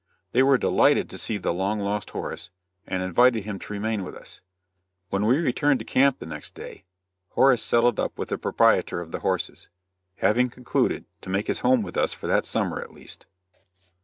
[0.31, 2.49] They were delighted to see the long lost Horace,
[2.87, 4.41] and invited him to remain with us.
[5.09, 6.85] When we returned to camp next day,
[7.33, 9.67] Horace settled up with the proprietor of the horses,
[10.15, 13.27] having concluded to make his home with us for that summer at least.